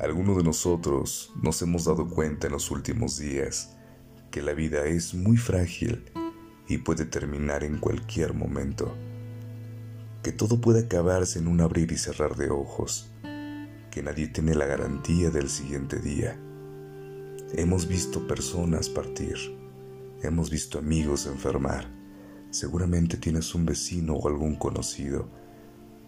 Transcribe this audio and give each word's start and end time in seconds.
Algunos 0.00 0.38
de 0.38 0.44
nosotros 0.44 1.30
nos 1.42 1.60
hemos 1.60 1.84
dado 1.84 2.08
cuenta 2.08 2.46
en 2.46 2.54
los 2.54 2.70
últimos 2.70 3.18
días 3.18 3.76
que 4.30 4.40
la 4.40 4.54
vida 4.54 4.86
es 4.86 5.12
muy 5.12 5.36
frágil 5.36 6.10
y 6.66 6.78
puede 6.78 7.04
terminar 7.04 7.64
en 7.64 7.76
cualquier 7.78 8.32
momento. 8.32 8.94
Que 10.22 10.32
todo 10.32 10.58
puede 10.58 10.84
acabarse 10.84 11.38
en 11.38 11.48
un 11.48 11.60
abrir 11.60 11.92
y 11.92 11.98
cerrar 11.98 12.34
de 12.36 12.48
ojos. 12.48 13.10
Que 13.90 14.02
nadie 14.02 14.28
tiene 14.28 14.54
la 14.54 14.64
garantía 14.64 15.28
del 15.28 15.50
siguiente 15.50 15.98
día. 15.98 16.40
Hemos 17.52 17.86
visto 17.86 18.26
personas 18.26 18.88
partir. 18.88 19.36
Hemos 20.22 20.48
visto 20.48 20.78
amigos 20.78 21.26
enfermar. 21.26 21.90
Seguramente 22.48 23.18
tienes 23.18 23.54
un 23.54 23.66
vecino 23.66 24.14
o 24.14 24.28
algún 24.28 24.56
conocido 24.56 25.28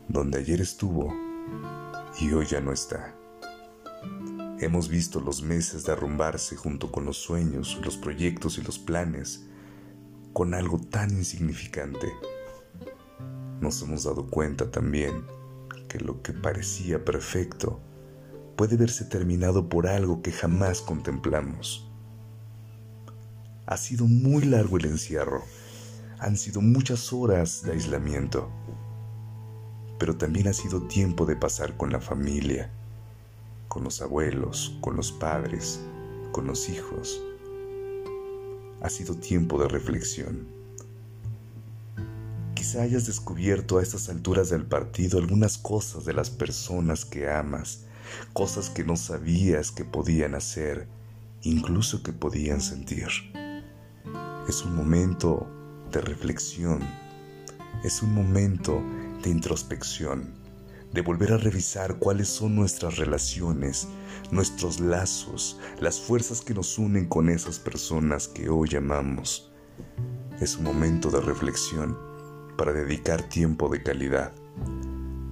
donde 0.08 0.38
ayer 0.38 0.62
estuvo 0.62 1.12
y 2.18 2.32
hoy 2.32 2.46
ya 2.46 2.62
no 2.62 2.72
está. 2.72 3.21
Hemos 4.60 4.88
visto 4.88 5.20
los 5.20 5.42
meses 5.42 5.84
derrumbarse 5.84 6.56
junto 6.56 6.92
con 6.92 7.04
los 7.04 7.16
sueños, 7.16 7.80
los 7.84 7.96
proyectos 7.96 8.58
y 8.58 8.62
los 8.62 8.78
planes 8.78 9.46
con 10.32 10.54
algo 10.54 10.78
tan 10.78 11.10
insignificante. 11.10 12.12
Nos 13.60 13.82
hemos 13.82 14.04
dado 14.04 14.26
cuenta 14.28 14.70
también 14.70 15.24
que 15.88 15.98
lo 15.98 16.22
que 16.22 16.32
parecía 16.32 17.04
perfecto 17.04 17.80
puede 18.56 18.76
verse 18.76 19.04
terminado 19.04 19.68
por 19.68 19.86
algo 19.86 20.22
que 20.22 20.32
jamás 20.32 20.80
contemplamos. 20.80 21.90
Ha 23.66 23.76
sido 23.76 24.06
muy 24.06 24.44
largo 24.44 24.76
el 24.76 24.86
encierro, 24.86 25.42
han 26.18 26.36
sido 26.36 26.60
muchas 26.60 27.12
horas 27.12 27.62
de 27.64 27.72
aislamiento, 27.72 28.48
pero 29.98 30.16
también 30.16 30.48
ha 30.48 30.52
sido 30.52 30.82
tiempo 30.82 31.26
de 31.26 31.36
pasar 31.36 31.76
con 31.76 31.90
la 31.92 32.00
familia, 32.00 32.70
con 33.72 33.84
los 33.84 34.02
abuelos, 34.02 34.76
con 34.82 34.96
los 34.96 35.12
padres, 35.12 35.80
con 36.30 36.46
los 36.46 36.68
hijos. 36.68 37.22
Ha 38.82 38.90
sido 38.90 39.14
tiempo 39.14 39.58
de 39.58 39.66
reflexión. 39.66 40.46
Quizá 42.54 42.82
hayas 42.82 43.06
descubierto 43.06 43.78
a 43.78 43.82
estas 43.82 44.10
alturas 44.10 44.50
del 44.50 44.66
partido 44.66 45.18
algunas 45.18 45.56
cosas 45.56 46.04
de 46.04 46.12
las 46.12 46.28
personas 46.28 47.06
que 47.06 47.30
amas, 47.30 47.86
cosas 48.34 48.68
que 48.68 48.84
no 48.84 48.94
sabías 48.94 49.70
que 49.70 49.86
podían 49.86 50.34
hacer, 50.34 50.86
incluso 51.40 52.02
que 52.02 52.12
podían 52.12 52.60
sentir. 52.60 53.08
Es 54.50 54.66
un 54.66 54.76
momento 54.76 55.46
de 55.90 56.02
reflexión, 56.02 56.80
es 57.84 58.02
un 58.02 58.12
momento 58.12 58.82
de 59.22 59.30
introspección 59.30 60.41
de 60.92 61.00
volver 61.00 61.32
a 61.32 61.38
revisar 61.38 61.96
cuáles 61.98 62.28
son 62.28 62.54
nuestras 62.54 62.96
relaciones, 62.96 63.88
nuestros 64.30 64.80
lazos, 64.80 65.58
las 65.80 66.00
fuerzas 66.00 66.42
que 66.42 66.54
nos 66.54 66.78
unen 66.78 67.06
con 67.06 67.30
esas 67.30 67.58
personas 67.58 68.28
que 68.28 68.50
hoy 68.50 68.76
amamos. 68.76 69.50
Es 70.40 70.56
un 70.56 70.64
momento 70.64 71.10
de 71.10 71.20
reflexión 71.20 71.96
para 72.58 72.72
dedicar 72.72 73.22
tiempo 73.28 73.68
de 73.68 73.82
calidad. 73.82 74.32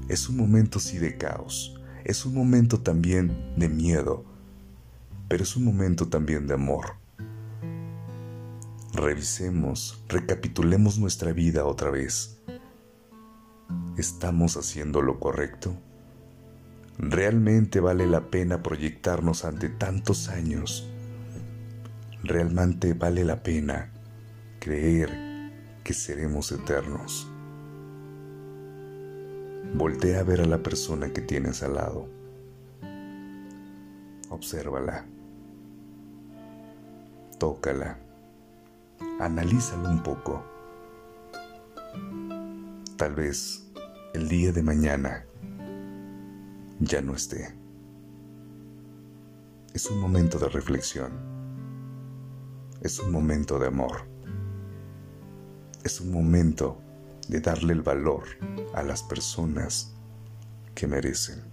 Es 0.09 0.29
un 0.29 0.37
momento 0.37 0.81
sí 0.81 0.99
de 0.99 1.17
caos, 1.17 1.79
es 2.05 2.25
un 2.25 2.35
momento 2.35 2.81
también 2.81 3.55
de 3.57 3.69
miedo, 3.69 4.25
pero 5.29 5.43
es 5.43 5.57
un 5.57 5.65
momento 5.65 6.09
también 6.09 6.47
de 6.47 6.55
amor. 6.55 6.97
Revisemos, 8.93 10.03
recapitulemos 10.09 10.99
nuestra 10.99 11.33
vida 11.33 11.65
otra 11.65 11.91
vez 11.91 12.40
¿Estamos 14.01 14.57
haciendo 14.57 15.03
lo 15.03 15.21
correcto? 15.21 15.75
¿Realmente 16.97 17.81
vale 17.81 18.07
la 18.07 18.31
pena 18.31 18.63
proyectarnos 18.63 19.45
ante 19.45 19.69
tantos 19.69 20.31
años? 20.31 20.89
¿Realmente 22.23 22.95
vale 22.95 23.27
la 23.27 23.43
pena 23.43 23.91
creer 24.59 25.11
que 25.85 25.93
seremos 25.93 26.51
eternos? 26.51 27.31
Voltea 29.75 30.21
a 30.21 30.25
ver 30.25 30.41
a 30.41 30.47
la 30.47 30.63
persona 30.63 31.13
que 31.13 31.21
tienes 31.21 31.63
al 31.63 31.75
lado. 31.75 32.09
Obsérvala. 34.31 35.05
Tócala. 37.39 37.99
Analízalo 39.21 39.91
un 39.91 40.03
poco. 40.03 40.43
Tal 42.97 43.15
vez 43.15 43.70
el 44.13 44.29
día 44.29 44.51
de 44.53 44.63
mañana 44.63 45.25
ya 46.81 47.01
no 47.01 47.15
esté. 47.15 47.55
Es 49.73 49.89
un 49.91 50.01
momento 50.01 50.39
de 50.39 50.49
reflexión. 50.49 51.13
Es 52.81 52.99
un 52.99 53.13
momento 53.13 53.59
de 53.59 53.69
amor. 53.69 54.09
Es 55.85 56.01
un 56.01 56.11
momento 56.11 56.81
de 57.29 57.41
darle 57.41 57.73
el 57.73 57.83
valor 57.83 58.25
a 58.75 58.83
las 58.83 59.03
personas 59.03 59.95
que 60.75 60.89
merecen. 60.89 61.45